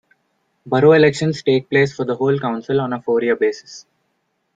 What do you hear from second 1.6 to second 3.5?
place for the whole council on a four-year